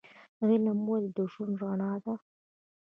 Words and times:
علم 0.47 0.79
ولې 0.89 1.09
د 1.17 1.19
ژوند 1.31 1.53
رڼا 1.61 1.91
ده؟ 2.03 2.13